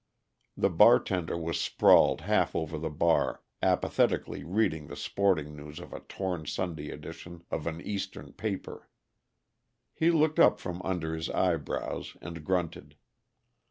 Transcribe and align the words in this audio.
_"The 0.63 0.71
bartender 0.71 1.37
was 1.37 1.59
sprawled 1.61 2.21
half 2.21 2.55
over 2.55 2.79
the 2.79 2.89
bar, 2.89 3.43
apathetically 3.61 4.43
reading 4.43 4.87
the 4.87 4.95
sporting 4.95 5.55
news 5.55 5.77
of 5.77 5.93
a 5.93 5.99
torn 5.99 6.47
Sunday 6.47 6.89
edition 6.89 7.43
of 7.51 7.67
an 7.67 7.79
Eastern 7.79 8.33
paper. 8.33 8.89
He 9.93 10.09
looked 10.09 10.39
up 10.39 10.59
from 10.59 10.81
under 10.81 11.13
his 11.13 11.29
eyebrows 11.29 12.17
and 12.19 12.43
grunted. 12.43 12.95